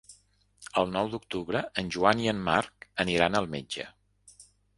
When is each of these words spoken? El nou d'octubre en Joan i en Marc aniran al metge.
El 0.81 0.87
nou 0.95 1.11
d'octubre 1.11 1.61
en 1.81 1.91
Joan 1.97 2.23
i 2.25 2.33
en 2.33 2.41
Marc 2.49 2.89
aniran 3.05 3.41
al 3.43 3.51
metge. 3.53 3.87